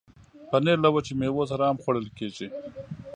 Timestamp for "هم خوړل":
1.69-2.07